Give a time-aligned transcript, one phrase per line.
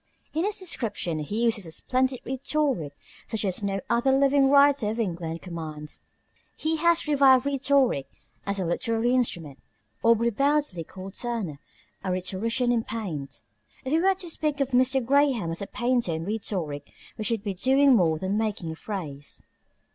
[0.33, 2.93] In his descriptions he uses a splendid rhetoric
[3.27, 6.01] such as no other living writer of English commands.
[6.57, 8.07] He has revived rhetoric
[8.43, 9.59] as a literary instrument.
[10.01, 11.59] Aubrey Beardsley called Turner
[12.03, 13.43] a rhetorician in paint.
[13.85, 15.05] If we were to speak of Mr.
[15.05, 19.43] Graham as a painter in rhetoric, we should be doing more than making a phrase.